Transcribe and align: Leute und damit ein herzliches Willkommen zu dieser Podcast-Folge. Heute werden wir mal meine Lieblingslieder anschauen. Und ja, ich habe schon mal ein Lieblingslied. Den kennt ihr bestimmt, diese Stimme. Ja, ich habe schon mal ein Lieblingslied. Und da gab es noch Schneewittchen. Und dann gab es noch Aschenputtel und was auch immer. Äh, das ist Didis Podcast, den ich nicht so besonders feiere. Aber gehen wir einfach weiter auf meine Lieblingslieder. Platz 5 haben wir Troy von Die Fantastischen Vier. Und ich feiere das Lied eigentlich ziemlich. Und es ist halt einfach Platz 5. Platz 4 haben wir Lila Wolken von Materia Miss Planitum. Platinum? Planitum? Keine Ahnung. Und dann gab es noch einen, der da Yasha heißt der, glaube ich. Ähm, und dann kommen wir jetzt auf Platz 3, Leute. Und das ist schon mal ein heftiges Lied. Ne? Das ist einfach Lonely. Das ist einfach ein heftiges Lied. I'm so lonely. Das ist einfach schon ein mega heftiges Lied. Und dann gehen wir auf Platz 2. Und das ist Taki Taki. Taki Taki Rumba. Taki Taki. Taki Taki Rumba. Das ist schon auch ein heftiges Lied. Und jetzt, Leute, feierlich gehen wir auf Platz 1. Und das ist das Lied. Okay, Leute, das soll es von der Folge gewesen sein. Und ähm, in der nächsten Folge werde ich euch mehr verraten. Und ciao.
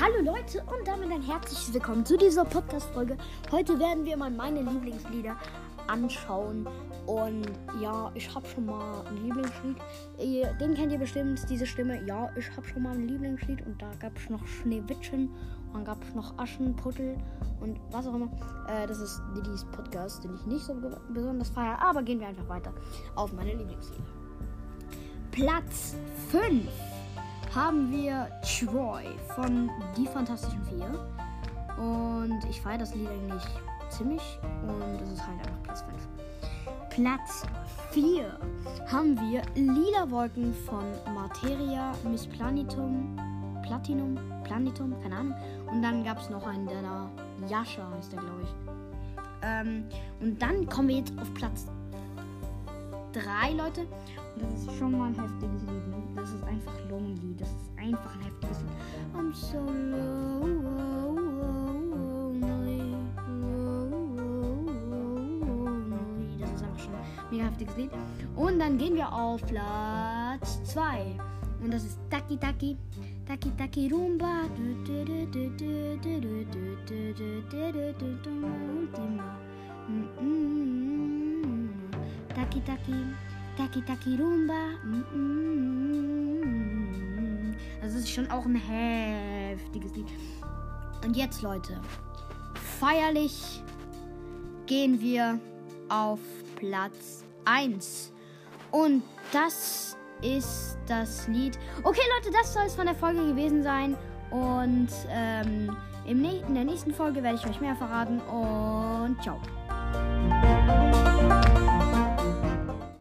Leute 0.00 0.60
und 0.64 0.88
damit 0.88 1.12
ein 1.12 1.22
herzliches 1.22 1.72
Willkommen 1.72 2.04
zu 2.04 2.16
dieser 2.16 2.44
Podcast-Folge. 2.44 3.16
Heute 3.52 3.78
werden 3.78 4.04
wir 4.04 4.16
mal 4.16 4.30
meine 4.30 4.60
Lieblingslieder 4.60 5.36
anschauen. 5.86 6.66
Und 7.06 7.46
ja, 7.80 8.10
ich 8.14 8.34
habe 8.34 8.44
schon 8.48 8.66
mal 8.66 9.06
ein 9.06 9.16
Lieblingslied. 9.18 9.76
Den 10.60 10.74
kennt 10.74 10.90
ihr 10.92 10.98
bestimmt, 10.98 11.48
diese 11.48 11.64
Stimme. 11.64 12.04
Ja, 12.06 12.28
ich 12.36 12.50
habe 12.56 12.66
schon 12.66 12.82
mal 12.82 12.94
ein 12.94 13.06
Lieblingslied. 13.06 13.64
Und 13.64 13.80
da 13.80 13.90
gab 14.00 14.16
es 14.16 14.28
noch 14.28 14.44
Schneewittchen. 14.46 15.28
Und 15.28 15.74
dann 15.74 15.84
gab 15.84 16.02
es 16.02 16.12
noch 16.14 16.36
Aschenputtel 16.38 17.16
und 17.60 17.78
was 17.92 18.06
auch 18.08 18.14
immer. 18.14 18.30
Äh, 18.68 18.88
das 18.88 18.98
ist 18.98 19.22
Didis 19.36 19.64
Podcast, 19.64 20.24
den 20.24 20.34
ich 20.34 20.46
nicht 20.46 20.64
so 20.64 20.74
besonders 21.10 21.50
feiere. 21.50 21.80
Aber 21.80 22.02
gehen 22.02 22.18
wir 22.18 22.26
einfach 22.26 22.48
weiter 22.48 22.72
auf 23.14 23.32
meine 23.32 23.54
Lieblingslieder. 23.54 24.04
Platz 25.30 25.94
5 26.30 26.68
haben 27.54 27.92
wir 27.92 28.28
Troy 28.42 29.04
von 29.36 29.70
Die 29.96 30.06
Fantastischen 30.06 30.64
Vier. 30.64 30.86
Und 31.76 32.40
ich 32.50 32.60
feiere 32.60 32.78
das 32.78 32.94
Lied 32.94 33.08
eigentlich 33.08 33.44
ziemlich. 33.90 34.38
Und 34.62 35.00
es 35.00 35.12
ist 35.12 35.26
halt 35.26 35.38
einfach 35.38 35.62
Platz 35.62 35.82
5. 35.82 36.08
Platz 36.90 37.46
4 37.92 38.38
haben 38.90 39.16
wir 39.20 39.42
Lila 39.54 40.10
Wolken 40.10 40.52
von 40.52 40.84
Materia 41.14 41.92
Miss 42.10 42.26
Planitum. 42.26 43.16
Platinum? 43.62 44.18
Planitum? 44.42 45.00
Keine 45.02 45.16
Ahnung. 45.16 45.34
Und 45.70 45.82
dann 45.82 46.02
gab 46.04 46.18
es 46.20 46.30
noch 46.30 46.46
einen, 46.46 46.66
der 46.66 46.82
da 46.82 47.10
Yasha 47.48 47.88
heißt 47.96 48.12
der, 48.12 48.20
glaube 48.20 48.42
ich. 48.42 48.54
Ähm, 49.42 49.84
und 50.20 50.40
dann 50.40 50.66
kommen 50.68 50.88
wir 50.88 50.96
jetzt 50.96 51.12
auf 51.20 51.32
Platz 51.34 51.66
3, 53.14 53.52
Leute. 53.52 53.82
Und 53.82 54.42
das 54.42 54.62
ist 54.62 54.76
schon 54.78 54.98
mal 54.98 55.06
ein 55.06 55.14
heftiges 55.14 55.62
Lied. 55.62 55.88
Ne? 55.88 56.02
Das 56.16 56.30
ist 56.30 56.42
einfach 56.44 56.74
Lonely. 56.90 57.36
Das 57.38 57.48
ist 57.48 57.70
einfach 57.76 58.14
ein 58.14 58.22
heftiges 58.22 58.60
Lied. 58.60 58.72
I'm 59.16 59.32
so 59.32 59.58
lonely. 59.58 60.24
Das 66.40 66.50
ist 66.50 66.62
einfach 66.64 66.78
schon 66.78 66.94
ein 66.94 67.04
mega 67.30 67.44
heftiges 67.44 67.76
Lied. 67.76 67.90
Und 68.34 68.58
dann 68.58 68.76
gehen 68.78 68.96
wir 68.96 69.12
auf 69.12 69.40
Platz 69.46 70.64
2. 70.64 71.16
Und 71.62 71.72
das 71.72 71.84
ist 71.84 71.98
Taki 72.10 72.36
Taki. 72.36 72.76
Taki 73.26 73.50
Taki 73.56 73.88
Rumba. 73.88 74.42
Taki 82.34 82.60
Taki. 82.60 83.14
Taki 83.56 83.82
Taki 83.82 84.16
Rumba. 84.16 84.74
Das 87.80 87.94
ist 87.94 88.10
schon 88.10 88.30
auch 88.30 88.44
ein 88.44 88.56
heftiges 88.56 89.94
Lied. 89.94 90.08
Und 91.04 91.16
jetzt, 91.16 91.42
Leute, 91.42 91.80
feierlich 92.80 93.62
gehen 94.66 95.00
wir 95.00 95.38
auf 95.88 96.18
Platz 96.56 97.24
1. 97.44 98.12
Und 98.70 99.02
das 99.32 99.96
ist 100.22 100.78
das 100.86 101.28
Lied. 101.28 101.58
Okay, 101.82 102.00
Leute, 102.16 102.36
das 102.36 102.52
soll 102.52 102.64
es 102.66 102.74
von 102.74 102.86
der 102.86 102.94
Folge 102.94 103.26
gewesen 103.28 103.62
sein. 103.62 103.96
Und 104.30 104.88
ähm, 105.10 105.76
in 106.06 106.22
der 106.54 106.64
nächsten 106.64 106.92
Folge 106.92 107.22
werde 107.22 107.38
ich 107.38 107.46
euch 107.46 107.60
mehr 107.60 107.76
verraten. 107.76 108.18
Und 108.20 109.22
ciao. 109.22 109.38